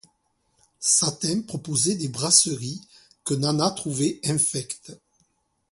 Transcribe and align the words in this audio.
Satin 0.79 1.41
proposait 1.43 1.93
des 1.93 2.07
brasseries 2.07 2.81
que 3.23 3.35
Nana 3.35 3.69
trouvait 3.69 4.19
infectes. 4.25 4.97